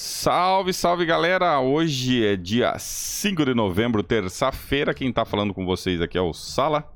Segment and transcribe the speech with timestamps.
[0.00, 1.58] Salve, salve galera!
[1.58, 4.94] Hoje é dia 5 de novembro, terça-feira.
[4.94, 6.88] Quem tá falando com vocês aqui é o Sala.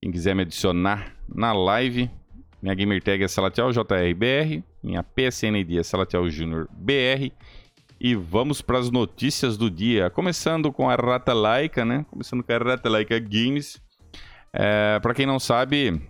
[0.00, 2.08] Quem quiser me adicionar na live,
[2.62, 7.32] minha gamertag é SalatielJRBR, minha PSN ID é Salatiel Júnior BR.
[8.00, 10.08] E vamos para as notícias do dia.
[10.08, 12.06] Começando com a Rata Laika, né?
[12.08, 13.82] Começando com a Rata Laika Games.
[14.52, 16.00] É, para quem não sabe,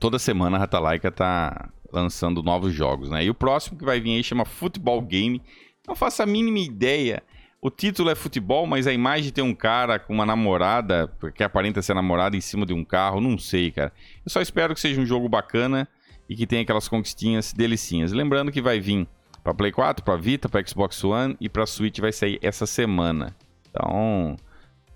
[0.00, 3.24] toda semana a Rata Laika tá lançando novos jogos, né?
[3.24, 5.40] E o próximo que vai vir aí chama Futebol Game.
[5.86, 7.22] Não faço a mínima ideia.
[7.62, 11.80] O título é futebol, mas a imagem tem um cara com uma namorada, que aparenta
[11.80, 13.22] ser namorada, em cima de um carro.
[13.22, 13.90] Não sei, cara.
[14.24, 15.88] Eu só espero que seja um jogo bacana
[16.28, 18.12] e que tenha aquelas conquistinhas delicinhas.
[18.12, 19.08] Lembrando que vai vir
[19.42, 23.34] para Play 4, para Vita, para Xbox One e para Switch vai sair essa semana.
[23.70, 24.36] Então,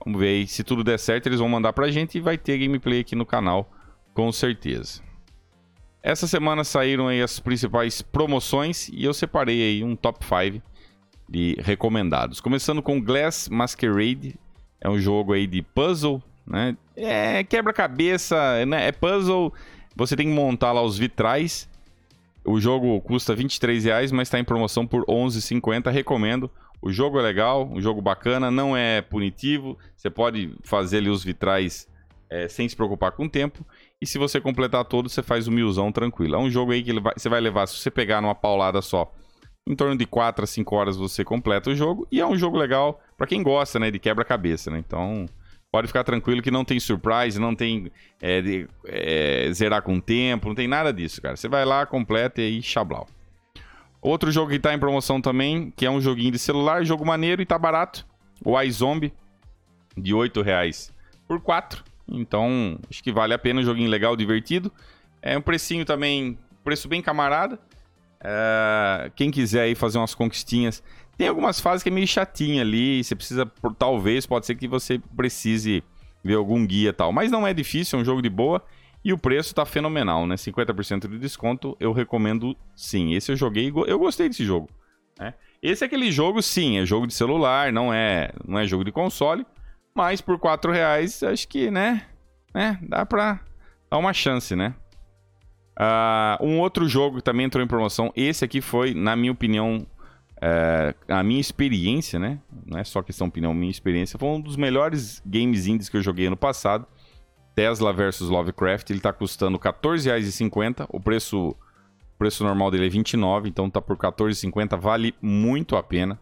[0.04, 0.46] vamos ver aí.
[0.46, 3.24] Se tudo der certo, eles vão mandar pra gente e vai ter gameplay aqui no
[3.24, 3.70] canal,
[4.12, 5.07] com certeza.
[6.02, 10.62] Essa semana saíram aí as principais promoções e eu separei aí um top 5
[11.28, 12.40] de recomendados.
[12.40, 14.36] Começando com Glass Masquerade,
[14.80, 16.76] é um jogo aí de puzzle, né?
[16.96, 18.88] É quebra-cabeça, né?
[18.88, 19.52] É puzzle,
[19.94, 21.68] você tem que montar lá os vitrais.
[22.44, 25.90] O jogo custa 23 reais, mas está em promoção por 11,50.
[25.90, 26.50] Recomendo.
[26.80, 29.76] O jogo é legal, um jogo bacana, não é punitivo.
[29.96, 31.88] Você pode fazer ali os vitrais
[32.30, 33.66] é, sem se preocupar com o tempo.
[34.00, 36.36] E se você completar todo, você faz o milzão tranquilo.
[36.36, 39.12] É um jogo aí que vai, você vai levar, se você pegar numa paulada só,
[39.66, 42.06] em torno de 4 a 5 horas você completa o jogo.
[42.10, 44.78] E é um jogo legal para quem gosta, né, de quebra-cabeça, né?
[44.78, 45.26] Então,
[45.70, 50.48] pode ficar tranquilo que não tem surprise, não tem é, de, é, zerar com tempo,
[50.48, 51.36] não tem nada disso, cara.
[51.36, 53.06] Você vai lá, completa e aí, chablau.
[54.00, 57.42] Outro jogo que tá em promoção também, que é um joguinho de celular, jogo maneiro
[57.42, 58.06] e tá barato.
[58.44, 59.12] O iZombie,
[59.96, 60.94] de 8 reais
[61.26, 61.84] por 4.
[62.10, 64.72] Então, acho que vale a pena, um joguinho legal, divertido.
[65.20, 67.58] É um precinho também, preço bem camarada.
[68.20, 70.82] É, quem quiser aí fazer umas conquistinhas.
[71.16, 74.68] Tem algumas fases que é meio chatinha ali, você precisa, por, talvez, pode ser que
[74.68, 75.82] você precise
[76.22, 77.12] ver algum guia tal.
[77.12, 78.62] Mas não é difícil, é um jogo de boa.
[79.04, 80.34] E o preço tá fenomenal, né?
[80.34, 83.14] 50% de desconto, eu recomendo sim.
[83.14, 84.68] Esse eu joguei, eu gostei desse jogo.
[85.18, 85.34] Né?
[85.62, 88.92] Esse é aquele jogo, sim, é jogo de celular, não é, não é jogo de
[88.92, 89.46] console.
[89.94, 92.06] Mas por 4 reais, acho que, né?
[92.54, 93.40] né dá pra
[93.90, 94.74] dar uma chance, né?
[95.78, 99.86] Uh, um outro jogo que também entrou em promoção, esse aqui foi, na minha opinião,
[100.40, 102.38] é, a minha experiência, né?
[102.66, 104.18] Não é só questão de opinião, minha experiência.
[104.18, 106.86] Foi um dos melhores games indies que eu joguei ano passado.
[107.54, 108.90] Tesla versus Lovecraft.
[108.90, 110.86] Ele tá custando R$14,50.
[110.90, 111.56] O preço, o
[112.18, 114.78] preço normal dele é 29, então tá por R$14,50.
[114.78, 116.18] Vale muito a pena.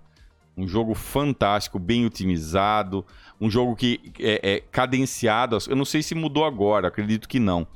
[0.56, 3.04] Um jogo fantástico, bem otimizado.
[3.40, 5.58] Um jogo que é, é cadenciado.
[5.68, 7.66] Eu não sei se mudou agora, acredito que não.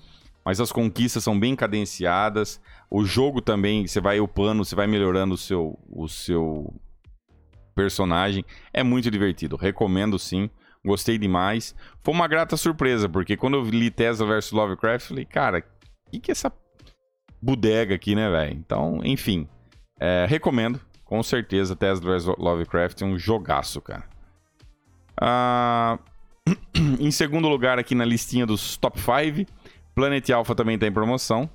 [0.45, 2.61] Mas as conquistas são bem cadenciadas.
[2.91, 6.75] O jogo também, você vai upando, você vai melhorando o seu, o seu
[7.75, 8.45] personagem.
[8.73, 9.57] É muito divertido.
[9.57, 10.49] Recomendo sim.
[10.85, 11.75] Gostei demais.
[12.03, 15.59] Foi uma grata surpresa, porque quando eu li Tesla vs Lovecraft, falei, cara,
[16.07, 16.51] o que, que é essa
[17.41, 18.57] bodega aqui, né, velho?
[18.57, 19.47] Então, enfim.
[20.01, 20.81] É, recomendo.
[21.11, 24.05] Com certeza, Tesla Lovecraft é um jogaço, cara.
[25.21, 25.99] Ah,
[27.01, 29.51] em segundo lugar aqui na listinha dos top 5,
[29.93, 31.51] Planet Alpha também está em promoção.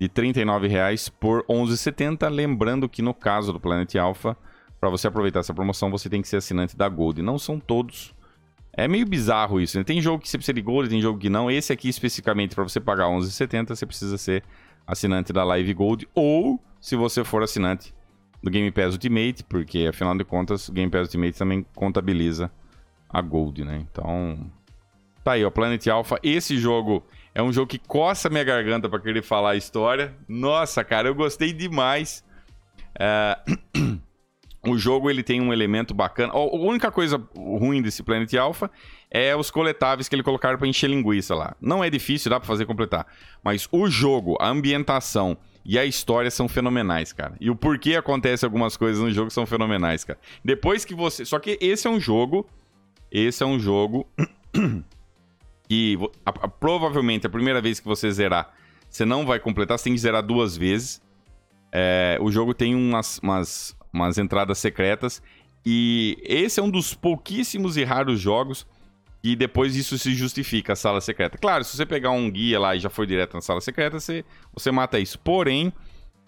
[0.00, 2.28] De R$ 39,00 por R$ 11,70.
[2.28, 4.36] Lembrando que no caso do Planet Alpha,
[4.80, 7.22] para você aproveitar essa promoção, você tem que ser assinante da Gold.
[7.22, 8.12] Não são todos.
[8.72, 9.84] É meio bizarro isso, né?
[9.84, 11.48] Tem jogo que você precisa de Gold, tem jogo que não.
[11.48, 14.42] Esse aqui, especificamente, para você pagar R$ 11,70, você precisa ser
[14.84, 16.08] assinante da Live Gold.
[16.16, 17.96] Ou, se você for assinante
[18.42, 22.50] do Game Pass Ultimate, porque afinal de contas o Game Pass Ultimate também contabiliza
[23.08, 23.84] a Gold, né?
[23.90, 24.50] Então,
[25.24, 26.18] tá aí, ó, Planet Alpha.
[26.22, 27.04] Esse jogo
[27.34, 30.14] é um jogo que coça minha garganta para querer falar a história.
[30.28, 32.24] Nossa, cara, eu gostei demais.
[32.98, 33.38] É...
[34.66, 36.32] o jogo ele tem um elemento bacana.
[36.32, 38.70] A única coisa ruim desse Planet Alpha
[39.10, 41.56] é os coletáveis que ele colocaram para encher linguiça lá.
[41.60, 43.06] Não é difícil, dá para fazer completar.
[43.42, 45.38] Mas o jogo, a ambientação
[45.68, 47.34] e a história são fenomenais, cara.
[47.38, 50.18] E o porquê acontece algumas coisas no jogo são fenomenais, cara.
[50.42, 51.26] Depois que você.
[51.26, 52.48] Só que esse é um jogo.
[53.12, 54.08] Esse é um jogo.
[55.68, 58.54] que a, a, provavelmente a primeira vez que você zerar,
[58.88, 61.02] você não vai completar, você tem que zerar duas vezes.
[61.70, 65.22] É, o jogo tem umas, umas, umas entradas secretas.
[65.66, 68.66] E esse é um dos pouquíssimos e raros jogos
[69.22, 71.36] e depois isso se justifica, a sala secreta.
[71.38, 74.24] Claro, se você pegar um guia lá e já for direto na sala secreta, você,
[74.52, 75.18] você mata isso.
[75.18, 75.72] Porém,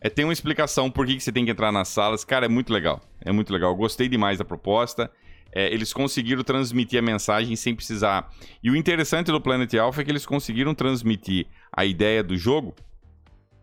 [0.01, 2.25] é, tem uma explicação por que, que você tem que entrar nas salas.
[2.25, 3.01] Cara, é muito legal.
[3.25, 3.75] É muito legal.
[3.77, 5.11] gostei demais da proposta.
[5.53, 8.33] É, eles conseguiram transmitir a mensagem sem precisar.
[8.63, 12.75] E o interessante do Planet Alpha é que eles conseguiram transmitir a ideia do jogo,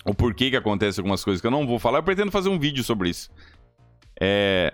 [0.06, 2.00] o porquê que acontece algumas coisas que eu não vou falar.
[2.00, 3.30] Eu pretendo fazer um vídeo sobre isso.
[4.19, 4.73] É,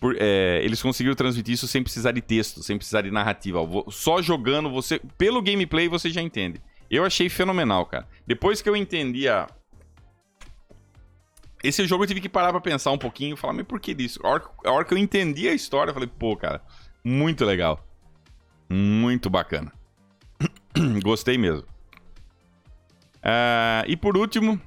[0.00, 3.60] por, é, eles conseguiram transmitir isso sem precisar de texto, sem precisar de narrativa.
[3.90, 4.98] Só jogando, você.
[5.18, 6.60] Pelo gameplay você já entende.
[6.90, 8.08] Eu achei fenomenal, cara.
[8.26, 9.46] Depois que eu entendi a.
[11.62, 13.92] Esse jogo eu tive que parar pra pensar um pouquinho e falar, mas por que
[13.92, 14.18] disso?
[14.24, 16.62] A hora, a hora que eu entendi a história, eu falei, pô, cara,
[17.04, 17.86] muito legal.
[18.66, 19.70] Muito bacana.
[21.04, 21.66] Gostei mesmo.
[23.18, 24.58] Uh, e por último,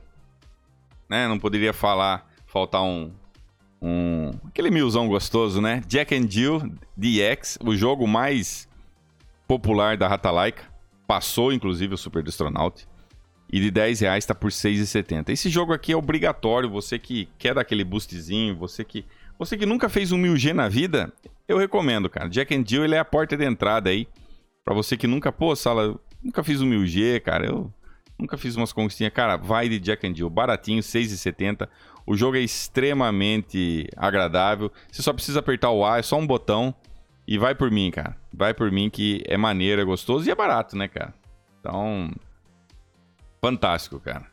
[1.10, 3.12] né, não poderia falar, faltar um,
[3.84, 5.82] um aquele milzão gostoso, né?
[5.86, 8.68] Jack and Jill DX, o jogo mais
[9.46, 10.64] popular da Ratalaika.
[11.06, 12.88] Passou, inclusive, o Super Destronaut.
[13.52, 15.30] E de 10 reais tá por 6,70.
[15.30, 16.70] Esse jogo aqui é obrigatório.
[16.70, 19.06] Você que quer dar aquele boostzinho, você que,
[19.38, 21.14] você que nunca fez um 1000G na vida,
[21.48, 22.30] eu recomendo, cara.
[22.30, 24.08] Jack and Jill ele é a porta de entrada aí.
[24.64, 27.46] Pra você que nunca, pô, sala, nunca fiz um 1000G, cara.
[27.46, 27.72] Eu
[28.18, 29.14] nunca fiz umas conquistinhas.
[29.14, 30.30] Cara, vai de Jack and Jill.
[30.30, 31.68] Baratinho, 6,70.
[32.06, 34.72] O jogo é extremamente agradável.
[34.92, 36.74] Você só precisa apertar o A, é só um botão.
[37.26, 38.18] E vai por mim, cara.
[38.34, 41.14] Vai por mim que é maneiro, é gostoso e é barato, né, cara?
[41.60, 42.12] Então.
[43.42, 44.28] Fantástico, cara.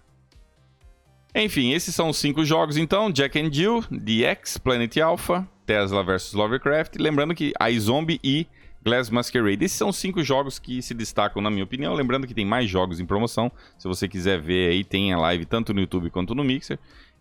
[1.34, 6.32] Enfim, esses são os cinco jogos, então: Jack and Jill, DX, Planet Alpha, Tesla vs
[6.32, 6.96] Lovecraft.
[6.98, 8.46] Lembrando que iZombie e
[8.82, 9.64] Glass Masquerade.
[9.64, 11.94] Esses são cinco jogos que se destacam, na minha opinião.
[11.94, 13.52] Lembrando que tem mais jogos em promoção.
[13.78, 16.78] Se você quiser ver aí, tem a live tanto no YouTube quanto no Mixer.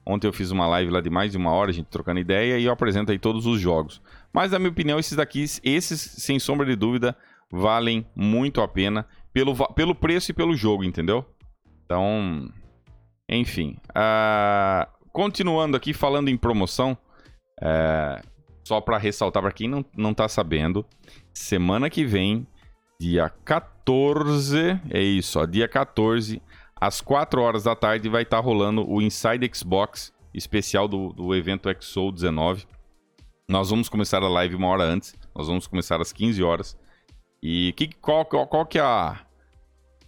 [0.09, 2.57] Ontem eu fiz uma live lá de mais de uma hora, a gente trocando ideia,
[2.57, 4.01] e eu apresento aí todos os jogos.
[4.33, 7.15] Mas, na minha opinião, esses daqui, esses, sem sombra de dúvida,
[7.51, 11.23] valem muito a pena pelo, pelo preço e pelo jogo, entendeu?
[11.85, 12.51] Então,
[13.29, 13.77] enfim.
[13.89, 16.97] Uh, continuando aqui, falando em promoção,
[17.61, 18.27] uh,
[18.67, 20.83] só para ressaltar para quem não, não tá sabendo,
[21.31, 22.47] semana que vem,
[22.99, 26.41] dia 14, é isso, ó, dia 14,
[26.79, 31.35] às 4 horas da tarde vai estar tá rolando o Inside Xbox especial do, do
[31.35, 32.65] evento XO 19.
[33.47, 35.15] Nós vamos começar a live uma hora antes.
[35.35, 36.77] Nós vamos começar às 15 horas.
[37.41, 39.19] E que, qual, qual, qual que é a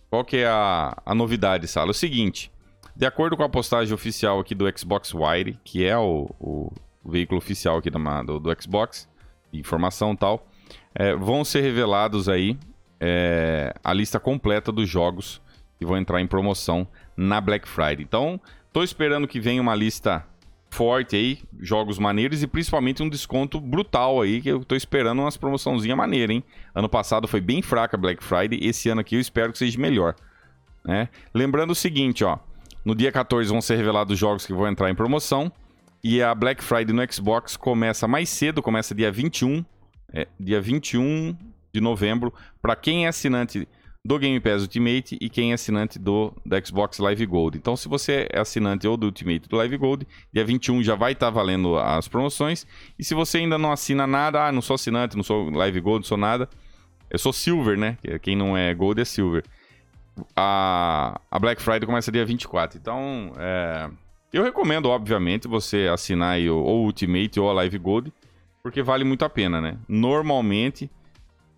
[0.09, 1.89] qual que é a, a novidade, Sala?
[1.89, 2.51] É o seguinte,
[2.93, 6.73] de acordo com a postagem oficial aqui do Xbox Wire, que é o, o,
[7.05, 9.09] veículo oficial aqui do, do Xbox,
[9.53, 10.45] informação e tal,
[10.93, 12.57] é, vão ser revelados aí
[12.99, 15.41] é, a lista completa dos jogos
[15.81, 16.87] que vão entrar em promoção
[17.17, 18.03] na Black Friday.
[18.03, 18.39] Então,
[18.71, 20.23] tô esperando que venha uma lista
[20.69, 25.37] forte aí, jogos maneiros e principalmente um desconto brutal aí, que eu tô esperando umas
[25.37, 26.43] promoçãozinha maneira, hein?
[26.75, 29.79] Ano passado foi bem fraca a Black Friday, esse ano aqui eu espero que seja
[29.79, 30.15] melhor,
[30.85, 31.09] né?
[31.33, 32.37] Lembrando o seguinte, ó,
[32.85, 35.51] no dia 14 vão ser revelados os jogos que vão entrar em promoção
[36.03, 39.65] e a Black Friday no Xbox começa mais cedo, começa dia 21,
[40.13, 41.35] é, dia 21
[41.73, 42.31] de novembro,
[42.61, 43.67] para quem é assinante
[44.03, 47.57] do Game Pass Ultimate e quem é assinante do, do Xbox Live Gold.
[47.57, 51.11] Então, se você é assinante ou do Ultimate do Live Gold, dia 21 já vai
[51.11, 52.65] estar tá valendo as promoções.
[52.97, 55.99] E se você ainda não assina nada, ah, não sou assinante, não sou Live Gold,
[55.99, 56.49] não sou nada,
[57.09, 57.97] eu sou Silver, né?
[58.21, 59.43] Quem não é Gold é Silver.
[60.35, 62.79] A, a Black Friday começa dia 24.
[62.79, 63.89] Então, é,
[64.33, 68.11] eu recomendo, obviamente, você assinar aí ou o Ultimate ou a Live Gold,
[68.63, 69.77] porque vale muito a pena, né?
[69.87, 70.89] Normalmente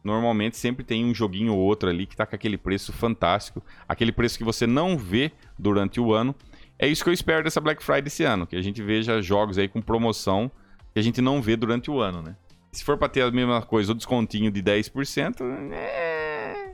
[0.03, 4.11] normalmente sempre tem um joguinho ou outro ali que tá com aquele preço fantástico, aquele
[4.11, 6.35] preço que você não vê durante o ano.
[6.77, 9.57] É isso que eu espero dessa Black Friday esse ano, que a gente veja jogos
[9.57, 10.51] aí com promoção
[10.94, 12.35] que a gente não vê durante o ano, né?
[12.71, 16.73] Se for para ter a mesma coisa, o descontinho de 10%, é...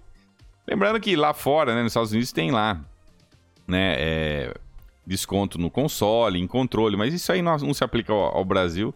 [0.67, 2.81] Lembrando que lá fora, né, nos Estados Unidos tem lá,
[3.67, 4.53] né, é...
[5.05, 8.93] desconto no console, em controle, mas isso aí não, não se aplica ao, ao Brasil.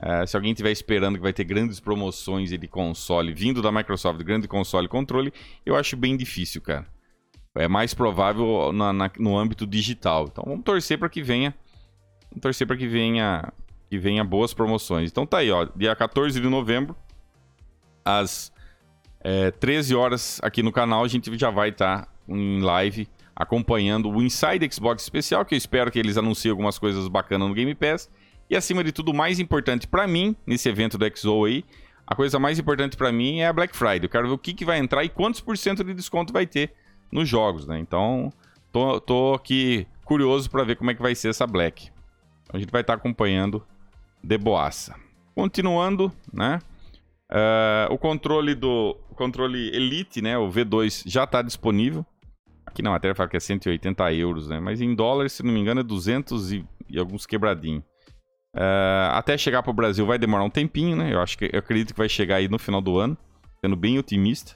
[0.00, 4.22] Uh, se alguém estiver esperando que vai ter grandes promoções de console vindo da Microsoft,
[4.22, 5.32] grande console controle,
[5.64, 6.86] eu acho bem difícil, cara.
[7.54, 10.26] É mais provável na, na, no âmbito digital.
[10.30, 11.54] Então vamos torcer para que venha.
[12.30, 13.50] Vamos torcer para que venha
[13.88, 15.10] que venha boas promoções.
[15.10, 15.66] Então tá aí, ó.
[15.76, 16.94] Dia 14 de novembro,
[18.04, 18.52] às
[19.20, 24.10] é, 13 horas aqui no canal, a gente já vai estar tá em live acompanhando
[24.10, 27.74] o Inside Xbox especial, que eu espero que eles anunciem algumas coisas bacanas no Game
[27.74, 28.10] Pass.
[28.48, 31.64] E acima de tudo, o mais importante para mim, nesse evento do XO aí,
[32.06, 34.04] a coisa mais importante para mim é a Black Friday.
[34.04, 36.46] Eu quero ver o que, que vai entrar e quantos por cento de desconto vai
[36.46, 36.72] ter
[37.10, 37.78] nos jogos, né?
[37.78, 38.32] Então,
[38.70, 41.90] tô, tô aqui curioso para ver como é que vai ser essa Black.
[42.52, 43.66] A gente vai estar tá acompanhando
[44.22, 44.94] de boaça.
[45.34, 46.60] Continuando, né?
[47.28, 50.38] Uh, o controle do o controle Elite, né?
[50.38, 52.06] O V2 já está disponível.
[52.64, 54.60] Aqui na matéria fala que é 180 euros, né?
[54.60, 57.82] Mas em dólares, se não me engano, é 200 e, e alguns quebradinhos.
[58.56, 61.12] Uh, até chegar para o Brasil vai demorar um tempinho, né?
[61.12, 63.16] Eu acho que eu acredito que vai chegar aí no final do ano,
[63.60, 64.54] sendo bem otimista.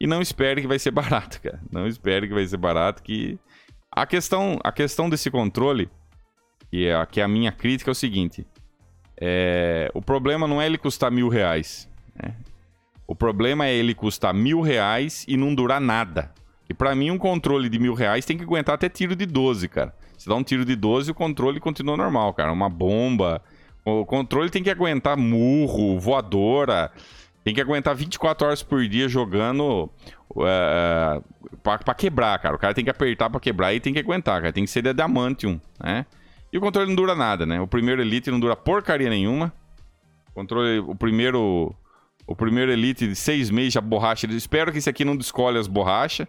[0.00, 1.60] E não espere que vai ser barato, cara.
[1.70, 3.38] Não espere que vai ser barato, que
[3.92, 5.90] a questão, a questão desse controle,
[6.70, 8.46] que é, que é a minha crítica, é o seguinte:
[9.20, 11.86] é, o problema não é ele custar mil reais.
[12.16, 12.34] Né?
[13.06, 16.32] O problema é ele custar mil reais e não durar nada.
[16.68, 19.68] E para mim, um controle de mil reais tem que aguentar até tiro de 12,
[19.68, 19.94] cara.
[20.24, 22.50] Se dá um tiro de 12, o controle continua normal, cara.
[22.50, 23.42] Uma bomba.
[23.84, 26.90] O controle tem que aguentar murro, voadora.
[27.44, 29.90] Tem que aguentar 24 horas por dia jogando
[30.30, 31.22] uh,
[31.62, 32.56] pra, pra, quebrar, cara.
[32.56, 34.50] O cara tem que apertar pra quebrar e tem que aguentar, cara.
[34.50, 36.06] Tem que ser de Adamantium, né?
[36.50, 37.60] E o controle não dura nada, né?
[37.60, 39.52] O primeiro Elite não dura porcaria nenhuma.
[40.30, 41.76] O controle, o primeiro
[42.26, 44.26] o primeiro Elite de seis meses, a borracha.
[44.28, 46.26] Espero que esse aqui não descolhe as borrachas.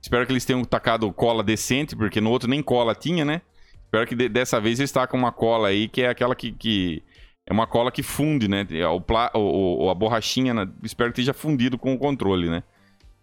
[0.00, 3.42] Espero que eles tenham tacado cola decente, porque no outro nem cola tinha, né?
[3.84, 6.52] Espero que de, dessa vez eles tacam uma cola aí, que é aquela que.
[6.52, 7.02] que
[7.46, 8.66] é uma cola que funde, né?
[8.70, 10.68] É o, pla, o, o a borrachinha, né?
[10.82, 12.62] espero que esteja fundido com o controle, né?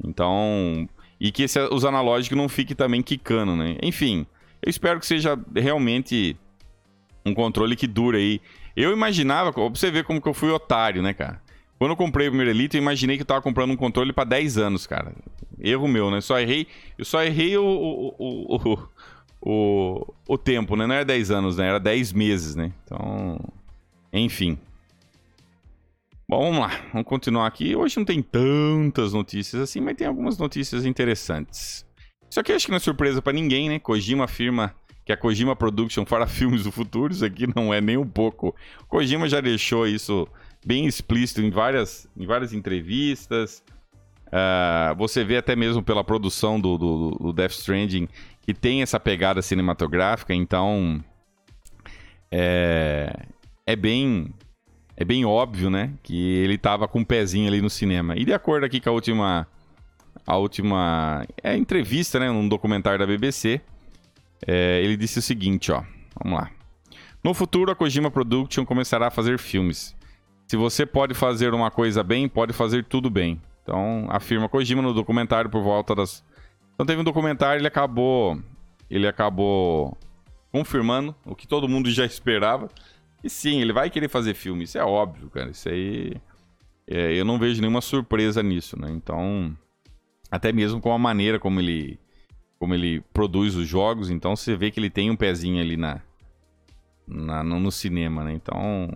[0.03, 0.88] Então.
[1.20, 3.77] E que esse, os analógicos não fiquem também quicando, né?
[3.82, 4.25] Enfim,
[4.62, 6.36] eu espero que seja realmente
[7.25, 8.41] um controle que dure aí.
[8.75, 11.41] Eu imaginava, pra você ver como que eu fui otário, né, cara?
[11.86, 14.24] Quando eu comprei o primeiro Elite, eu imaginei que eu tava comprando um controle para
[14.24, 15.13] 10 anos, cara.
[15.60, 16.20] Erro meu, né?
[16.20, 16.65] Só errei,
[16.98, 18.89] eu só errei o, o,
[19.39, 20.88] o, o, tempo, né?
[20.88, 21.68] Não era 10 anos, né?
[21.68, 22.74] Era 10 meses, né?
[22.84, 23.39] Então,
[24.12, 24.58] enfim.
[26.27, 26.72] Bom, vamos lá.
[26.92, 27.75] Vamos continuar aqui.
[27.75, 31.86] Hoje não tem tantas notícias assim, mas tem algumas notícias interessantes.
[32.27, 33.77] Isso aqui acho que não é surpresa para ninguém, né?
[33.77, 34.74] Kojima afirma
[35.06, 37.13] que a Kojima Production fará filmes do futuro.
[37.13, 38.56] Isso aqui não é nem um pouco.
[38.88, 40.27] Kojima já deixou isso
[40.66, 43.64] bem explícito em várias, em várias entrevistas.
[44.28, 48.10] Uh, você vê até mesmo pela produção do, do, do, Death Stranding
[48.42, 51.04] que tem essa pegada cinematográfica, então
[52.32, 53.14] é,
[53.66, 54.34] é bem
[54.98, 58.16] é bem óbvio, né, que ele tava com um pezinho ali no cinema.
[58.18, 59.48] E de acordo aqui com a última
[60.26, 63.62] a última é, entrevista, né, num documentário da BBC,
[64.46, 65.84] é, ele disse o seguinte, ó,
[66.22, 66.50] vamos lá.
[67.24, 69.96] No futuro, a Kojima Production começará a fazer filmes.
[70.48, 73.42] Se você pode fazer uma coisa bem, pode fazer tudo bem.
[73.64, 76.24] Então, afirma Kojima no documentário por volta das.
[76.74, 78.40] Então teve um documentário, ele acabou.
[78.90, 79.98] Ele acabou
[80.52, 82.70] confirmando o que todo mundo já esperava.
[83.24, 84.66] E sim, ele vai querer fazer filme.
[84.66, 85.50] Isso é óbvio, cara.
[85.50, 86.14] Isso aí.
[86.88, 88.92] É, eu não vejo nenhuma surpresa nisso, né?
[88.92, 89.58] Então.
[90.30, 92.00] Até mesmo com a maneira como ele.
[92.60, 96.02] Como ele produz os jogos, então você vê que ele tem um pezinho ali na,
[97.06, 98.32] na no cinema, né?
[98.32, 98.90] Então,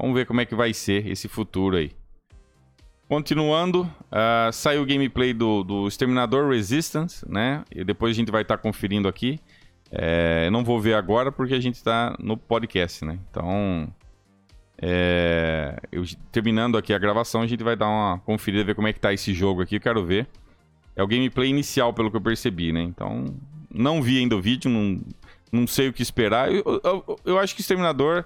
[0.00, 1.92] Vamos ver como é que vai ser esse futuro aí.
[3.06, 7.64] Continuando, uh, saiu o gameplay do, do Exterminador Resistance, né?
[7.70, 9.38] E depois a gente vai estar tá conferindo aqui.
[9.90, 13.18] É, não vou ver agora porque a gente está no podcast, né?
[13.28, 13.92] Então,
[14.80, 18.92] é, eu, terminando aqui a gravação, a gente vai dar uma conferida, ver como é
[18.94, 20.26] que tá esse jogo aqui, eu quero ver.
[20.96, 22.80] É o gameplay inicial, pelo que eu percebi, né?
[22.80, 23.26] Então,
[23.68, 25.00] não vi ainda o vídeo, não,
[25.52, 26.50] não sei o que esperar.
[26.50, 28.24] Eu, eu, eu acho que o Exterminador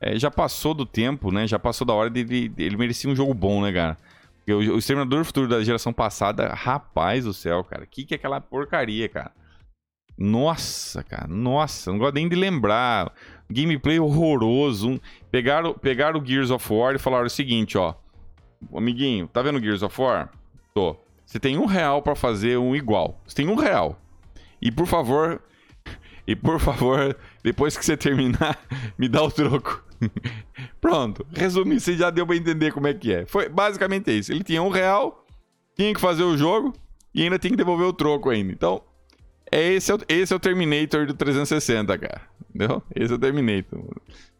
[0.00, 1.46] é, já passou do tempo, né?
[1.46, 2.52] Já passou da hora dele.
[2.56, 3.98] Ele merecia um jogo bom, né, cara?
[4.38, 7.84] Porque o, o Exterminador do Futuro da geração passada, rapaz do céu, cara.
[7.84, 9.32] Que que é aquela porcaria, cara?
[10.16, 11.26] Nossa, cara.
[11.28, 13.12] Nossa, não gosto nem de lembrar.
[13.50, 14.90] Gameplay horroroso.
[14.90, 15.00] Um...
[15.30, 17.94] Pegaram, pegaram o Gears of War e falaram o seguinte, ó.
[18.74, 20.30] Amiguinho, tá vendo Gears of War?
[20.74, 20.96] Tô.
[21.24, 23.20] Você tem um real para fazer um igual.
[23.26, 24.00] Você tem um real.
[24.60, 25.42] E por favor,
[26.26, 28.58] e por favor, depois que você terminar,
[28.98, 29.89] me dá o troco.
[30.80, 33.26] Pronto, resumir, você já deu pra entender como é que é.
[33.26, 34.32] Foi basicamente isso.
[34.32, 35.24] Ele tinha um real,
[35.76, 36.72] tinha que fazer o jogo
[37.14, 38.52] e ainda tinha que devolver o troco ainda.
[38.52, 38.82] Então,
[39.50, 42.22] é esse, é o, esse é o Terminator do 360, cara.
[42.48, 42.82] Entendeu?
[42.94, 43.80] Esse é o Terminator.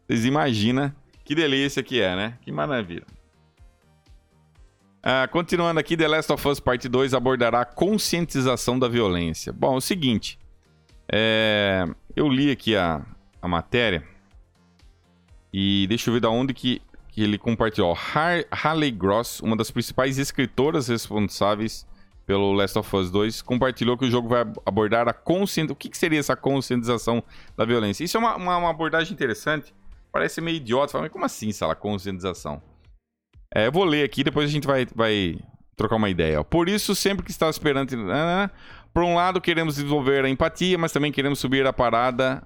[0.07, 2.37] Vocês imaginam que delícia que é, né?
[2.41, 3.05] Que maravilha.
[5.03, 9.51] Ah, continuando aqui, The Last of Us Part 2 abordará a conscientização da violência.
[9.51, 10.37] Bom, é o seguinte.
[11.11, 13.01] É, eu li aqui a,
[13.41, 14.10] a matéria
[15.53, 17.93] e deixa eu ver da onde que, que ele compartilhou.
[17.93, 21.85] Har Harley Gross, uma das principais escritoras responsáveis
[22.25, 25.73] pelo Last of Us 2, compartilhou que o jogo vai abordar a conscientização.
[25.73, 27.23] O que, que, seria essa conscientização
[27.57, 28.03] da violência?
[28.03, 29.73] Isso é uma, uma, uma abordagem interessante.
[30.11, 30.99] Parece meio idiota.
[30.99, 32.61] Mas como assim, Sala, conscientização?
[33.53, 35.37] É, eu vou ler aqui, depois a gente vai, vai
[35.75, 36.43] trocar uma ideia.
[36.43, 37.91] Por isso, sempre que está esperando.
[38.93, 42.43] Por um lado, queremos desenvolver a empatia, mas também queremos subir a parada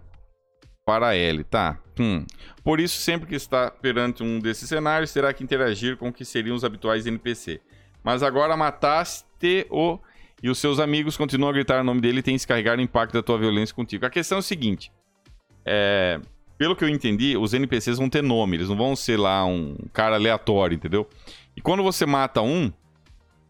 [0.85, 1.79] para ele, tá?
[1.99, 2.25] Hum.
[2.63, 6.25] Por isso, sempre que está perante um desses cenários, terá que interagir com o que
[6.25, 7.61] seriam os habituais NPC.
[8.03, 9.99] Mas agora mataste-o
[10.43, 12.81] e os seus amigos continuam a gritar o nome dele e tem que descarregar o
[12.81, 14.05] impacto da tua violência contigo.
[14.05, 14.91] A questão é o seguinte:
[15.65, 16.19] é,
[16.57, 19.75] pelo que eu entendi, os NPCs vão ter nome, eles não vão ser lá um
[19.91, 21.07] cara aleatório, entendeu?
[21.55, 22.71] E quando você mata um,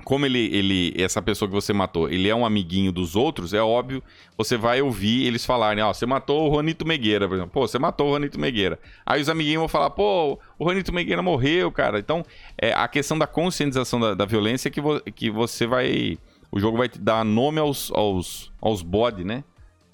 [0.05, 3.61] como ele, ele, essa pessoa que você matou, ele é um amiguinho dos outros, é
[3.61, 4.03] óbvio,
[4.37, 7.51] você vai ouvir eles falarem, ó, você matou o Juanito Megueira, por exemplo.
[7.51, 8.79] Pô, você matou o Juanito Megueira.
[9.03, 11.97] Aí os amiguinhos vão falar, pô, o Juanito Megueira morreu, cara.
[11.97, 12.23] Então,
[12.55, 16.19] é, a questão da conscientização da, da violência é que, vo, que você vai...
[16.51, 19.43] O jogo vai te dar nome aos, aos, aos bode, né?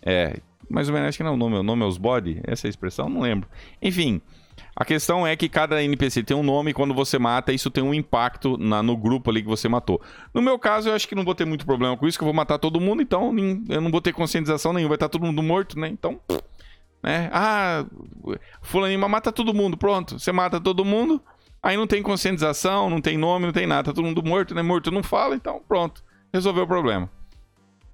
[0.03, 0.41] É,
[0.71, 2.69] mais ou menos, acho que não é o nome, o nome aos bode, essa é
[2.69, 3.47] expressão, não lembro.
[3.81, 4.21] Enfim,
[4.75, 7.83] a questão é que cada NPC tem um nome e quando você mata, isso tem
[7.83, 10.01] um impacto na, no grupo ali que você matou.
[10.33, 12.27] No meu caso, eu acho que não vou ter muito problema com isso, que eu
[12.27, 13.35] vou matar todo mundo, então
[13.69, 15.89] eu não vou ter conscientização nenhuma, vai estar todo mundo morto, né?
[15.89, 16.19] Então,
[17.03, 17.29] né?
[17.33, 17.85] Ah,
[18.61, 20.17] fulaninho mata todo mundo, pronto.
[20.17, 21.21] Você mata todo mundo,
[21.61, 24.61] aí não tem conscientização, não tem nome, não tem nada, tá todo mundo morto, né?
[24.61, 27.09] Morto não fala, então pronto, resolveu o problema.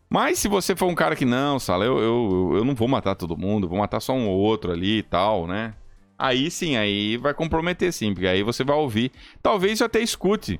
[0.09, 3.15] Mas se você for um cara que não, Sala, eu, eu, eu não vou matar
[3.15, 5.73] todo mundo, vou matar só um ou outro ali e tal, né?
[6.17, 9.11] aí sim, aí vai comprometer sim, porque aí você vai ouvir.
[9.41, 10.59] Talvez até escute.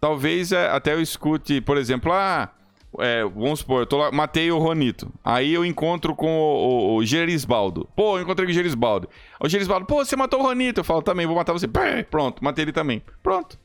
[0.00, 2.50] Talvez é, até eu escute, por exemplo, ah,
[2.98, 5.12] é, vamos supor, eu tô lá, matei o Ronito.
[5.24, 7.88] Aí eu encontro com o, o, o Gerisbaldo.
[7.94, 9.08] Pô, eu encontrei com o Gerisbaldo.
[9.40, 10.80] O Gerisbaldo, pô, você matou o Ronito.
[10.80, 11.68] Eu falo, também, vou matar você.
[12.10, 13.02] Pronto, matei ele também.
[13.22, 13.58] Pronto.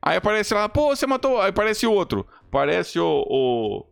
[0.00, 1.40] Aí aparece lá, pô, você matou.
[1.40, 2.26] Aí aparece o outro.
[2.48, 3.24] Aparece o.
[3.28, 3.86] O,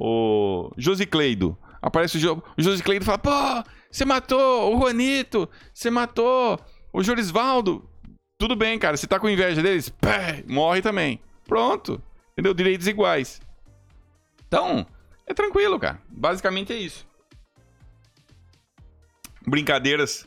[0.00, 1.56] o Josicleido.
[1.82, 6.58] Aparece o, jo, o Josicleido e fala, pô, você matou o Juanito, você matou
[6.90, 7.86] o Jorisvaldo.
[8.38, 8.96] Tudo bem, cara.
[8.96, 9.90] Você tá com inveja deles?
[9.90, 11.20] Pé, morre também.
[11.46, 12.02] Pronto.
[12.32, 12.54] Entendeu?
[12.54, 13.42] Direitos iguais.
[14.48, 14.86] Então,
[15.26, 16.00] é tranquilo, cara.
[16.08, 17.06] Basicamente é isso.
[19.46, 20.26] Brincadeiras.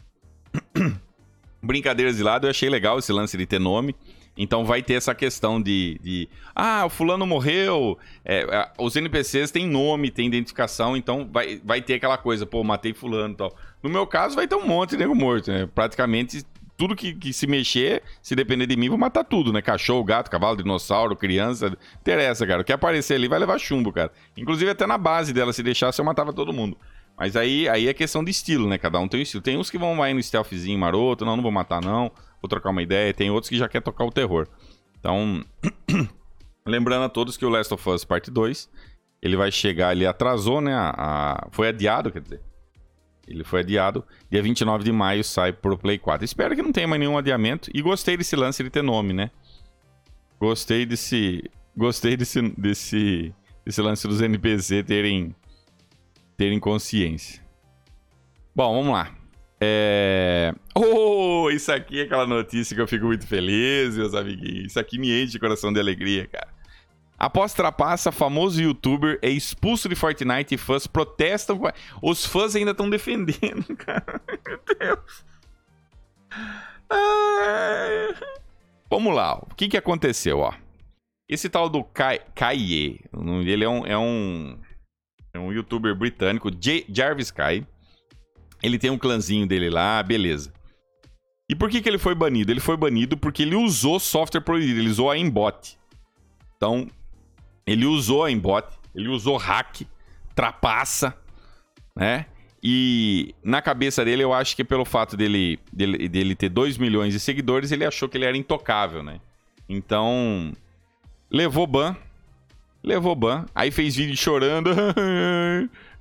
[1.64, 3.96] Brincadeiras de lado, eu achei legal esse lance de ter nome.
[4.36, 7.98] Então vai ter essa questão de, de ah, o fulano morreu.
[8.26, 12.94] É, os NPCs têm nome, têm identificação, então vai, vai ter aquela coisa, pô, matei
[12.94, 13.56] fulano e tal.
[13.82, 15.70] No meu caso, vai ter um monte de nego morto, né?
[15.74, 16.44] Praticamente
[16.76, 19.62] tudo que, que, se mexer, se depender de mim, vou matar tudo, né?
[19.62, 21.78] Cachorro, gato, cavalo, dinossauro, criança.
[22.02, 22.62] Interessa, cara.
[22.62, 24.12] O que aparecer ali vai levar chumbo, cara.
[24.36, 26.76] Inclusive até na base dela, se deixasse, eu matava todo mundo.
[27.16, 28.80] Mas aí, aí é questão de estilo, né?
[28.80, 29.44] Cada um tem um estilo.
[29.44, 32.12] Tem uns que vão mais no stealthzinho maroto, não, não vou matar não
[32.44, 33.14] vou trocar uma ideia.
[33.14, 34.48] Tem outros que já quer tocar o terror.
[35.00, 35.44] Então,
[36.68, 38.70] lembrando a todos que o Last of Us Parte 2,
[39.22, 40.74] ele vai chegar, ele atrasou, né?
[40.74, 42.42] A, a, foi adiado, quer dizer.
[43.26, 44.04] Ele foi adiado.
[44.30, 46.26] Dia 29 de maio sai pro Play 4.
[46.26, 47.72] Espero que não tenha mais nenhum adiamento.
[47.74, 49.32] E gostei desse lance de ter nome, né?
[50.38, 51.50] Gostei desse.
[51.76, 53.34] Gostei desse, desse,
[53.66, 55.34] desse lance dos NPC terem,
[56.38, 57.42] terem consciência.
[58.54, 59.23] Bom, vamos lá.
[59.66, 60.54] É...
[60.76, 64.68] Oh, isso aqui é aquela notícia que eu fico muito feliz, meus amiguinhos.
[64.68, 66.50] Isso aqui me enche de coração de alegria, cara.
[67.18, 71.62] Após trapaça, famoso youtuber é expulso de Fortnite e fãs protestam.
[72.02, 74.22] Os fãs ainda estão defendendo, cara.
[74.46, 75.26] Meu Deus.
[76.90, 78.10] Ah...
[78.90, 80.54] Vamos lá, o que, que aconteceu, ó.
[81.30, 83.00] Esse tal do Kaye,
[83.46, 84.60] ele é um, é um,
[85.34, 87.66] é um youtuber britânico, J Jarvis Kai.
[88.64, 90.52] Ele tem um clãzinho dele lá, beleza.
[91.50, 92.52] E por que, que ele foi banido?
[92.52, 95.78] Ele foi banido porque ele usou software proibido, ele usou a aimbot.
[96.56, 96.88] Então,
[97.68, 99.82] ele usou a aimbot, ele usou hack,
[100.34, 101.16] trapaça,
[101.96, 102.26] né?
[102.64, 107.12] E na cabeça dele, eu acho que pelo fato dele, dele, dele ter 2 milhões
[107.12, 109.20] de seguidores, ele achou que ele era intocável, né?
[109.68, 110.54] Então,
[111.30, 111.96] levou ban.
[112.82, 113.46] Levou ban.
[113.54, 114.72] Aí fez vídeo chorando.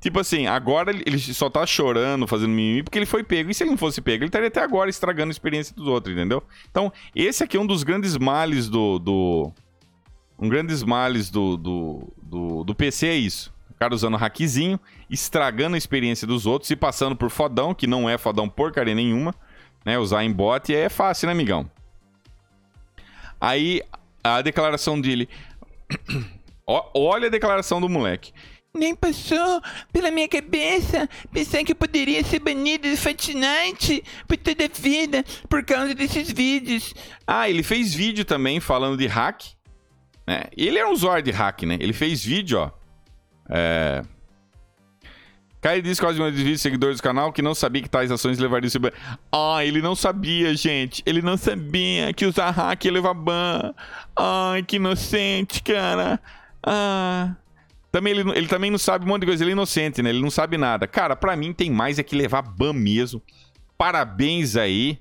[0.00, 3.50] Tipo assim, agora ele só tá chorando, fazendo mimimi, porque ele foi pego.
[3.50, 6.14] E se ele não fosse pego, ele estaria até agora estragando a experiência dos outros,
[6.14, 6.42] entendeu?
[6.70, 8.98] Então, esse aqui é um dos grandes males do.
[8.98, 9.52] do
[10.38, 13.54] um grandes males do, do, do, do PC é isso.
[13.70, 14.80] O cara usando hackzinho,
[15.10, 19.34] estragando a experiência dos outros e passando por fodão, que não é fodão porcaria nenhuma.
[19.84, 19.98] Né?
[19.98, 21.70] Usar em bot é fácil, né, amigão?
[23.40, 23.82] Aí,
[24.22, 25.28] a declaração dele.
[26.66, 28.32] Olha a declaração do moleque.
[28.76, 34.64] Nem passou pela minha cabeça pensar que eu poderia ser banido do Fortnite por toda
[34.64, 36.92] a vida por causa desses vídeos.
[37.24, 39.42] Ah, ele fez vídeo também falando de hack.
[40.26, 40.44] Né?
[40.56, 41.76] Ele é um usuário de hack, né?
[41.78, 42.70] Ele fez vídeo, ó.
[43.48, 44.02] É...
[45.60, 48.66] Caio disse quase um vídeos seguidores do canal que não sabia que tais ações levariam
[48.66, 48.90] esse ban.
[49.30, 51.00] Ah, ele não sabia, gente.
[51.06, 53.72] Ele não sabia que usar hack ia levar ban.
[54.16, 56.20] Ai, que inocente, cara.
[56.60, 57.36] Ah.
[57.94, 60.10] Também ele, ele também não sabe um monte de coisa, ele é inocente, né?
[60.10, 60.84] Ele não sabe nada.
[60.84, 63.22] Cara, para mim tem mais é que levar ban mesmo.
[63.78, 64.98] Parabéns aí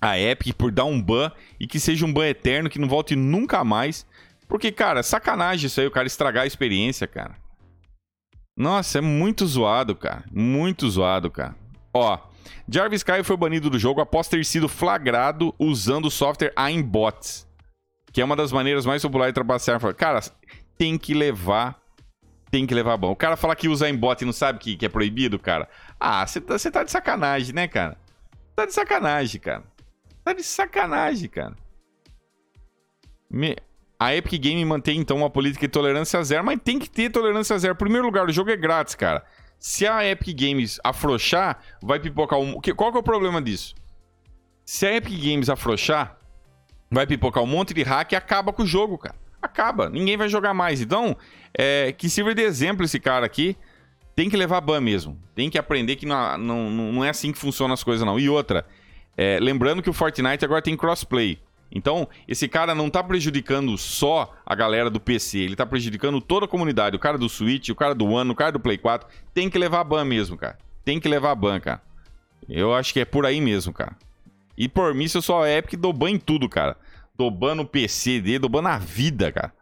[0.00, 3.16] a Epic por dar um ban e que seja um ban eterno, que não volte
[3.16, 4.06] nunca mais.
[4.46, 7.34] Porque, cara, sacanagem isso aí, o cara estragar a experiência, cara.
[8.56, 10.22] Nossa, é muito zoado, cara.
[10.30, 11.56] Muito zoado, cara.
[11.92, 12.16] Ó,
[12.68, 17.44] Jarvis Kai foi banido do jogo após ter sido flagrado usando o software Aimbots.
[18.12, 19.80] que é uma das maneiras mais populares de trapacear.
[19.96, 20.20] Cara,
[20.76, 21.77] tem que levar.
[22.50, 23.10] Tem que levar bom.
[23.10, 25.68] O cara falar que usa bot e não sabe que, que é proibido, cara.
[26.00, 27.96] Ah, você tá, tá de sacanagem, né, cara?
[28.56, 29.64] Tá de sacanagem, cara.
[30.24, 31.54] Tá de sacanagem, cara.
[33.30, 33.56] Me...
[34.00, 37.58] A Epic Game mantém então uma política de tolerância zero, mas tem que ter tolerância
[37.58, 37.74] zero.
[37.74, 39.24] Em primeiro lugar, o jogo é grátis, cara.
[39.58, 42.60] Se a Epic Games afrouxar, vai pipocar um.
[42.60, 43.74] Qual que é o problema disso?
[44.64, 46.16] Se a Epic Games afrouxar,
[46.90, 49.16] vai pipocar um monte de hack e acaba com o jogo, cara.
[49.40, 49.88] Acaba.
[49.88, 50.80] Ninguém vai jogar mais.
[50.80, 51.16] Então,
[51.56, 53.56] é, que sirva de exemplo esse cara aqui.
[54.14, 55.16] Tem que levar ban mesmo.
[55.34, 58.18] Tem que aprender que não, não, não é assim que funcionam as coisas, não.
[58.18, 58.66] E outra,
[59.16, 61.38] é, lembrando que o Fortnite agora tem crossplay.
[61.70, 66.46] Então, esse cara não tá prejudicando só a galera do PC, ele tá prejudicando toda
[66.46, 66.96] a comunidade.
[66.96, 69.06] O cara do Switch, o cara do One, o cara do Play 4.
[69.34, 70.58] Tem que levar ban mesmo, cara.
[70.84, 71.82] Tem que levar ban, cara.
[72.48, 73.96] Eu acho que é por aí mesmo, cara.
[74.56, 76.76] E por mim, se eu sou a Epic, dou ban em tudo, cara.
[77.18, 79.52] Dou ban no PC dele, dou ban na vida, cara.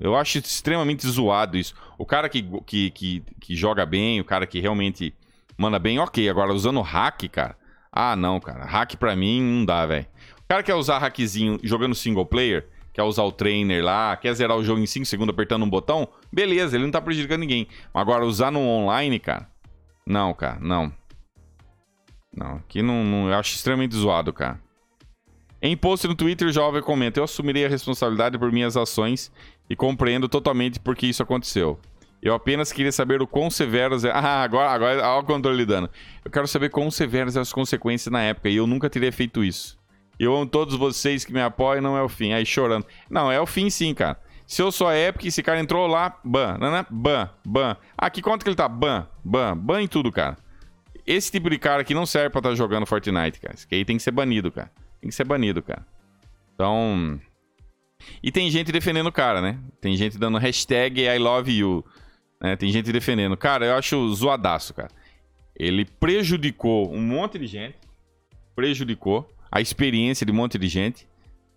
[0.00, 1.74] Eu acho extremamente zoado isso.
[1.98, 5.14] O cara que, que, que, que joga bem, o cara que realmente
[5.58, 6.28] manda bem, ok.
[6.28, 7.56] Agora, usando hack, cara.
[7.92, 8.64] Ah, não, cara.
[8.64, 10.06] Hack pra mim não dá, velho.
[10.42, 14.56] O cara quer usar hackzinho jogando single player, quer usar o trainer lá, quer zerar
[14.56, 17.66] o jogo em 5 segundos apertando um botão, beleza, ele não tá prejudicando ninguém.
[17.92, 19.50] Agora, usar no online, cara,
[20.06, 20.92] não, cara, não.
[22.32, 24.60] Não, aqui não, não, eu acho extremamente zoado, cara.
[25.66, 29.32] Em post no Twitter, o jovem comenta: Eu assumirei a responsabilidade por minhas ações
[29.68, 31.76] e compreendo totalmente por que isso aconteceu.
[32.22, 34.04] Eu apenas queria saber o quão severas.
[34.04, 34.10] É...
[34.14, 35.90] Ah, agora, agora olha o controle dando.
[36.24, 39.76] Eu quero saber quão severas as consequências na época e eu nunca teria feito isso.
[40.20, 42.32] Eu amo todos vocês que me apoiam, não é o fim.
[42.32, 42.86] Aí chorando.
[43.10, 44.20] Não, é o fim sim, cara.
[44.46, 46.86] Se eu sou a Epic, esse cara entrou lá, ban, né?
[46.88, 47.76] Ban, ban.
[47.98, 48.68] Ah, que conta que ele tá?
[48.68, 50.36] Ban, ban, ban em tudo, cara.
[51.04, 53.54] Esse tipo de cara aqui não serve pra estar tá jogando Fortnite, cara.
[53.54, 54.70] Esse aí tem que ser banido, cara.
[55.06, 55.86] Tem que ser banido, cara.
[56.52, 57.20] Então.
[58.20, 59.56] E tem gente defendendo o cara, né?
[59.80, 61.84] Tem gente dando hashtag I love you.
[62.42, 62.56] Né?
[62.56, 63.36] Tem gente defendendo.
[63.36, 64.90] Cara, eu acho zoadaço, cara.
[65.54, 67.78] Ele prejudicou um monte de gente.
[68.56, 71.06] Prejudicou a experiência de um monte de gente.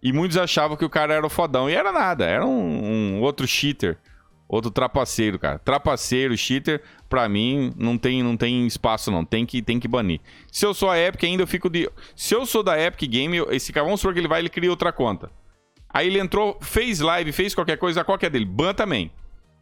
[0.02, 1.68] E muitos achavam que o cara era o fodão.
[1.68, 3.98] E era nada, era um, um outro cheater.
[4.50, 5.60] Outro trapaceiro, cara.
[5.60, 9.24] Trapaceiro, cheater, pra mim, não tem, não tem espaço, não.
[9.24, 10.20] Tem que, tem que banir.
[10.52, 11.88] Se eu sou a Epic, ainda eu fico de.
[12.16, 14.72] Se eu sou da Epic Game, esse cara, vamos supor que ele vai, ele cria
[14.72, 15.30] outra conta.
[15.88, 18.46] Aí ele entrou, fez live, fez qualquer coisa, qual que é dele?
[18.46, 19.12] Ban também.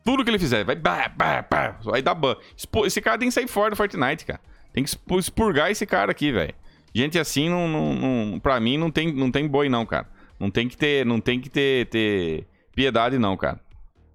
[0.06, 2.38] Tudo que ele fizer, vai bah, bah, bah, vai dar ban.
[2.86, 4.40] Esse cara tem que sair fora do Fortnite, cara.
[4.72, 6.54] Tem que expurgar esse cara aqui, velho.
[6.94, 10.08] Gente assim, não, não, não, pra mim, não tem, não tem boi, não, cara.
[10.40, 13.60] Não tem que ter, não tem que ter, ter piedade, não, cara.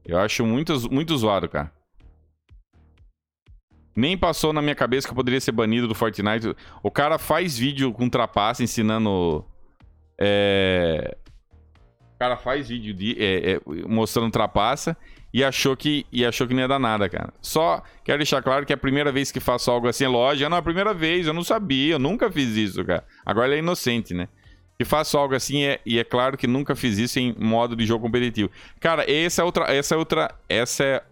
[0.04, 1.72] Eu acho muito, muito zoado, cara.
[3.94, 6.56] Nem passou na minha cabeça que eu poderia ser banido do Fortnite.
[6.82, 9.44] O cara faz vídeo com trapaça ensinando.
[10.18, 11.16] É...
[12.14, 14.96] O cara faz vídeo de, é, é, mostrando trapaça
[15.34, 17.32] e achou que e achou que não ia dar nada, cara.
[17.40, 20.48] Só quero deixar claro que é a primeira vez que faço algo assim, é lógico,
[20.48, 23.04] não, é a primeira vez, eu não sabia, eu nunca fiz isso, cara.
[23.26, 24.28] Agora ele é inocente, né?
[24.82, 27.86] Que faço algo assim é, e é claro que nunca fiz isso em modo de
[27.86, 28.50] jogo competitivo.
[28.80, 31.02] Cara, essa é outra, essa é outra, essa é,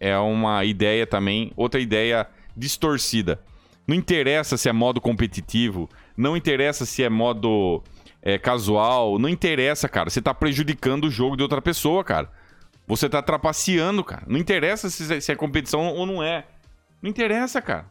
[0.00, 3.38] é uma ideia também, outra ideia distorcida.
[3.86, 7.82] Não interessa se é modo competitivo, não interessa se é modo
[8.22, 10.08] é, casual, não interessa, cara.
[10.08, 12.30] Você tá prejudicando o jogo de outra pessoa, cara.
[12.86, 14.22] Você tá trapaceando, cara.
[14.26, 16.46] Não interessa se, se é competição ou não é.
[17.02, 17.84] Não interessa, cara.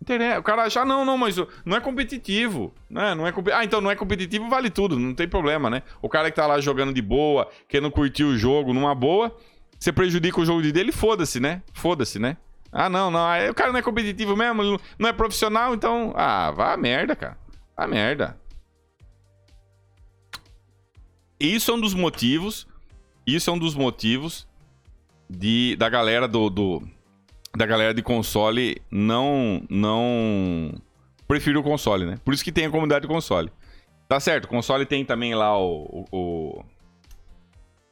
[0.00, 0.40] Não interessa.
[0.40, 2.72] O cara acha, ah, não, não, mas não é competitivo.
[2.88, 3.14] Né?
[3.14, 3.48] Não é comp...
[3.48, 4.98] Ah, então não é competitivo, vale tudo.
[4.98, 5.82] Não tem problema, né?
[6.00, 9.36] O cara que tá lá jogando de boa, querendo curtir o jogo numa boa,
[9.78, 11.62] você prejudica o jogo dele, foda-se, né?
[11.72, 12.36] Foda-se, né?
[12.70, 13.26] Ah, não, não.
[13.50, 16.12] O cara não é competitivo mesmo, não é profissional, então.
[16.16, 17.38] Ah, vá a merda, cara.
[17.76, 18.38] Vá a merda.
[21.40, 22.66] Isso é um dos motivos
[23.28, 24.48] isso é um dos motivos
[25.28, 26.82] de, da galera do, do
[27.56, 30.72] da galera de console não não
[31.26, 32.18] prefiro o console, né?
[32.24, 33.50] Por isso que tem a comunidade de console.
[34.08, 36.64] Tá certo, console tem também lá o, o, o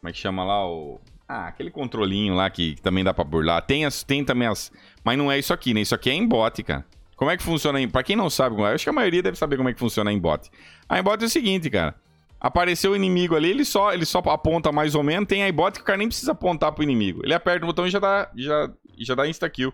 [0.01, 3.25] como é que chama lá o ah, aquele controlinho lá que, que também dá para
[3.25, 3.61] burlar.
[3.63, 4.71] Tem as tem também as,
[5.05, 5.81] mas não é isso aqui, né?
[5.81, 6.85] Isso aqui é em bot, cara.
[7.17, 9.39] Como é que funciona em, para quem não sabe, é, acho que a maioria deve
[9.39, 10.51] saber como é que funciona em bot.
[10.89, 11.95] A bot é o seguinte, cara.
[12.39, 15.27] Apareceu o inimigo ali, ele só, ele só aponta mais ou menos.
[15.27, 17.23] Tem a bot que o cara nem precisa apontar pro inimigo.
[17.25, 18.71] Ele aperta o botão e já dá, já,
[19.05, 19.73] já dá insta-kill.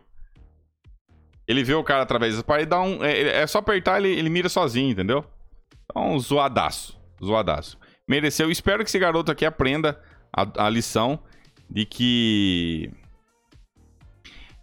[1.46, 3.04] Ele vê o cara através das paredes, dá um.
[3.04, 5.24] É, é só apertar, ele, ele mira sozinho, entendeu?
[5.84, 6.98] Então, zoadaço.
[7.22, 7.78] Zoadaço.
[8.08, 8.50] Mereceu.
[8.50, 10.00] Espero que esse garoto aqui aprenda
[10.32, 11.18] a, a lição
[11.68, 12.90] de que.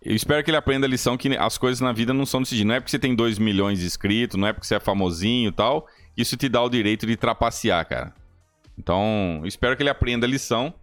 [0.02, 2.66] Eu espero que ele aprenda a lição que as coisas na vida não são jeito.
[2.66, 5.50] Não é porque você tem 2 milhões de inscritos, não é porque você é famosinho
[5.50, 8.14] e tal, isso te dá o direito de trapacear, cara.
[8.78, 10.74] Então, espero que ele aprenda a lição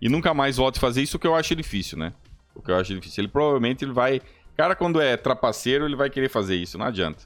[0.00, 2.14] e nunca mais volte a fazer isso, que eu acho difícil, né?
[2.54, 3.22] O que eu acho difícil.
[3.22, 4.20] Ele provavelmente ele vai.
[4.56, 7.24] Cara, quando é trapaceiro, ele vai querer fazer isso, não adianta.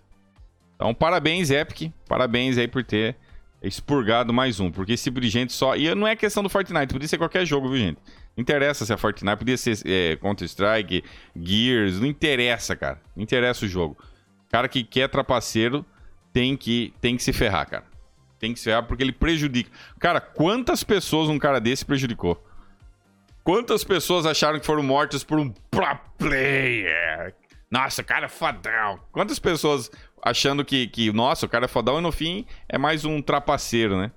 [0.74, 1.92] Então, parabéns, Epic.
[2.08, 3.16] Parabéns aí por ter
[3.62, 4.70] expurgado mais um.
[4.70, 5.76] Porque esse tipo de gente só.
[5.76, 7.98] E não é questão do Fortnite, podia ser qualquer jogo, viu, gente?
[8.36, 11.02] Não interessa se é Fortnite, podia ser é, Counter-Strike,
[11.34, 13.00] Gears, não interessa, cara.
[13.16, 13.96] Não interessa o jogo.
[14.50, 15.84] Cara que quer trapaceiro
[16.32, 17.84] tem que, tem que se ferrar, cara.
[18.38, 19.70] Tem que se ferrar porque ele prejudica.
[19.98, 22.45] Cara, quantas pessoas um cara desse prejudicou?
[23.46, 27.32] Quantas pessoas acharam que foram mortas por um pro player?
[27.70, 28.98] Nossa, cara é fodão.
[29.12, 29.88] Quantas pessoas
[30.20, 33.96] achando que, que, nossa, o cara é fodão e no fim é mais um trapaceiro,
[33.96, 34.11] né?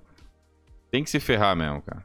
[0.90, 2.04] Tem que se ferrar mesmo, cara.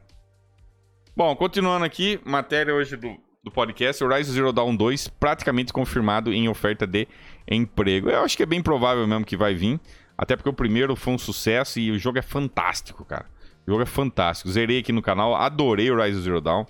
[1.16, 6.48] Bom, continuando aqui, matéria hoje do, do podcast, Horizon Zero Dawn 2 praticamente confirmado em
[6.48, 7.08] oferta de
[7.50, 8.08] emprego.
[8.08, 9.80] Eu acho que é bem provável mesmo que vai vir,
[10.16, 13.26] até porque o primeiro foi um sucesso e o jogo é fantástico, cara.
[13.66, 14.48] O jogo é fantástico.
[14.48, 16.64] Zerei aqui no canal, adorei Horizon Zero Dawn.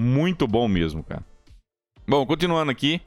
[0.00, 1.22] Muito bom mesmo, cara.
[2.08, 3.02] Bom, continuando aqui.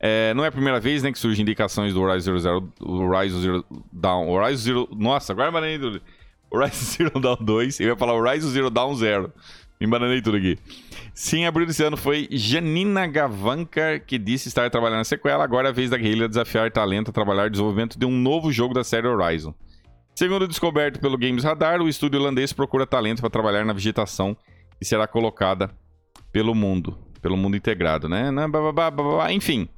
[0.00, 3.40] É, não é a primeira vez né, que surgem indicações do Horizon Zero, Zero, Horizon
[3.40, 4.28] Zero Dawn.
[4.28, 4.88] Horizon Zero.
[4.90, 6.02] Nossa, agora bananei tudo.
[6.50, 7.78] Horizon Zero Dawn 2.
[7.78, 9.32] Eu ia falar Horizon Zero Dawn 0.
[9.80, 10.58] Me embananei tudo aqui.
[11.14, 15.44] Sim, abril desse ano foi Janina Gavankar que disse estar trabalhando na sequela.
[15.44, 18.50] Agora é a vez da guerrilha desafiar talento a trabalhar no desenvolvimento de um novo
[18.50, 19.54] jogo da série Horizon.
[20.16, 24.36] Segundo descoberto pelo Games Radar, o estúdio holandês procura talento para trabalhar na vegetação
[24.78, 25.70] que será colocada
[26.32, 28.30] pelo mundo, pelo mundo integrado, né?
[29.30, 29.68] Enfim,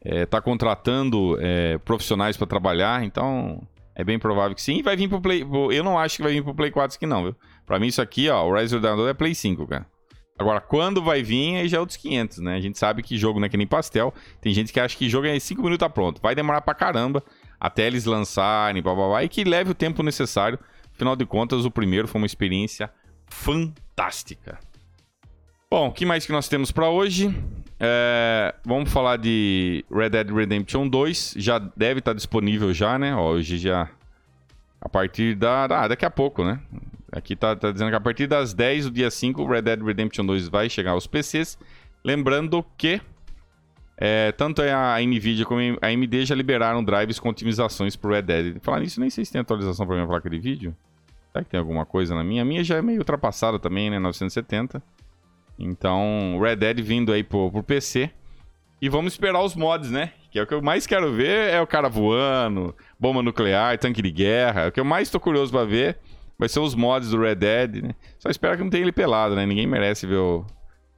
[0.04, 3.62] é, tá contratando é, profissionais para trabalhar, então
[3.96, 4.78] é bem provável que sim.
[4.78, 5.46] E vai vir pro Play.
[5.72, 7.36] Eu não acho que vai vir pro Play 4 aqui, não, viu?
[7.66, 9.86] Pra mim, isso aqui, ó, o Rise of the Dawn é Play 5, cara.
[10.38, 12.56] Agora, quando vai vir, aí já é outros 500, né?
[12.56, 14.12] A gente sabe que jogo não é que nem pastel.
[14.42, 16.20] Tem gente que acha que jogo é 5 minutos tá pronto.
[16.20, 17.24] Vai demorar pra caramba
[17.60, 20.58] até eles lançarem, blá, blá, blá, e que leve o tempo necessário.
[20.96, 22.92] Afinal de contas, o primeiro foi uma experiência
[23.28, 24.58] fantástica.
[25.70, 27.34] Bom, o que mais que nós temos para hoje?
[27.84, 31.34] É, vamos falar de Red Dead Redemption 2.
[31.38, 33.16] Já deve estar tá disponível já, né?
[33.16, 33.90] Hoje já...
[34.80, 35.66] A partir da...
[35.66, 36.60] Ah, daqui a pouco, né?
[37.12, 40.26] Aqui tá, tá, dizendo que a partir das 10 do dia 5, Red Dead Redemption
[40.26, 41.58] 2 vai chegar aos PCs.
[42.04, 43.02] Lembrando que
[43.98, 48.60] é, tanto a NVIDIA como a AMD já liberaram drives com otimizações pro Red Dead.
[48.62, 50.76] Falar nisso, nem sei se tem atualização para minha placa de vídeo.
[51.32, 52.44] Será que tem alguma coisa na minha?
[52.44, 53.98] A minha já é meio ultrapassada também, né?
[53.98, 54.82] 970.
[55.58, 58.10] Então, Red Dead vindo aí pro, pro PC.
[58.82, 60.12] E vamos esperar os mods, né?
[60.32, 64.02] Que é o que eu mais quero ver, é o cara voando, bomba nuclear, tanque
[64.02, 64.68] de guerra.
[64.68, 66.00] O que eu mais tô curioso pra ver
[66.38, 67.96] vai ser os mods do Red Dead, né?
[68.18, 69.46] Só espero que não tenha ele pelado, né?
[69.46, 70.46] Ninguém merece ver o,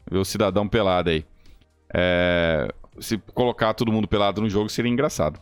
[0.09, 1.25] ver o cidadão pelado aí.
[1.93, 5.39] É, se colocar todo mundo pelado no jogo seria engraçado.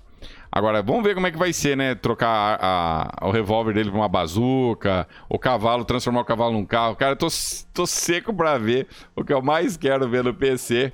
[0.52, 1.96] Agora, vamos ver como é que vai ser, né?
[1.96, 6.66] Trocar a, a, o revólver dele pra uma bazuca, o cavalo, transformar o cavalo num
[6.66, 6.94] carro.
[6.98, 7.28] Cara, eu tô,
[7.74, 8.86] tô seco pra ver.
[9.16, 10.92] O que eu mais quero ver no PC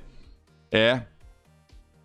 [0.70, 1.02] é.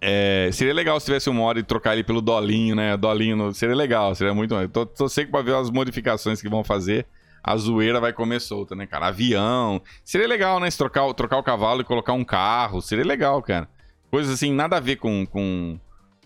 [0.02, 2.98] é seria legal se tivesse um modo e trocar ele pelo Dolinho, né?
[2.98, 4.56] Dolinho no, seria legal, seria muito.
[4.70, 7.06] Tô, tô seco pra ver as modificações que vão fazer.
[7.44, 9.08] A zoeira vai comer solta, né, cara?
[9.08, 9.80] Avião.
[10.04, 10.72] Seria legal, né?
[10.72, 12.82] Se trocar, trocar o cavalo e colocar um carro.
[12.82, 13.68] Seria legal, cara.
[14.10, 15.78] Coisas assim, nada a ver com, com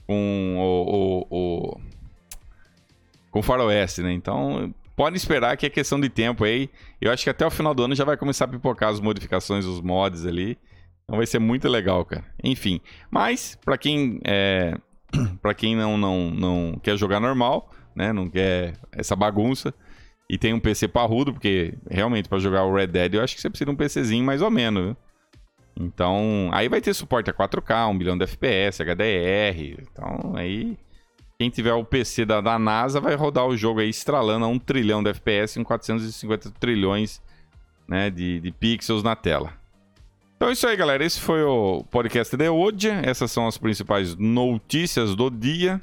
[0.07, 1.81] com o, o, o
[3.29, 4.13] com o faroeste, né?
[4.13, 6.69] Então, pode esperar que é questão de tempo aí.
[6.99, 9.65] Eu acho que até o final do ano já vai começar a pipocar as modificações,
[9.65, 10.57] os mods ali.
[11.03, 12.25] Então vai ser muito legal, cara.
[12.43, 14.75] Enfim, mas para quem é,
[15.41, 18.11] para quem não, não não quer jogar normal, né?
[18.11, 19.73] Não quer essa bagunça
[20.29, 23.41] e tem um PC parrudo, porque realmente para jogar o Red Dead eu acho que
[23.41, 24.97] você precisa de um PCzinho mais ou menos, viu?
[25.79, 29.79] Então, aí vai ter suporte a 4K, 1 milhão de FPS, HDR.
[29.81, 30.77] Então, aí
[31.37, 34.59] quem tiver o PC da, da, NASA vai rodar o jogo aí estralando a 1
[34.59, 37.21] trilhão de FPS em 450 trilhões
[37.87, 39.53] né, de, de pixels na tela.
[40.35, 41.03] Então é isso aí, galera.
[41.05, 42.89] Esse foi o podcast de hoje.
[42.89, 45.79] Essas são as principais notícias do dia.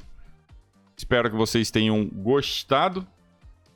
[0.97, 3.05] Espero que vocês tenham gostado.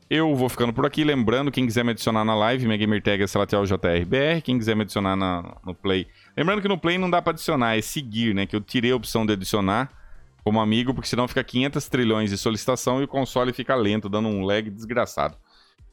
[0.10, 1.04] Eu vou ficando por aqui.
[1.04, 4.42] Lembrando, quem quiser me adicionar na live, minha gamer tag é SelatielJRBR.
[4.44, 6.08] Quem quiser me adicionar na, no Play.
[6.36, 8.48] Lembrando que no Play não dá pra adicionar, é seguir, né?
[8.48, 9.92] Que eu tirei a opção de adicionar
[10.44, 14.30] como amigo, porque senão fica 500 trilhões de solicitação e o console fica lento, dando
[14.30, 15.38] um lag desgraçado.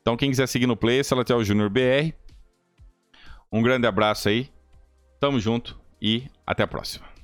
[0.00, 2.14] Então, quem quiser seguir no Play, Salatiel Júnior BR.
[3.52, 4.48] Um grande abraço aí.
[5.20, 7.15] Tamo junto e até a próxima.